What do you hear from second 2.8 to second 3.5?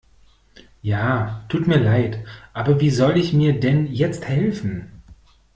wie soll ich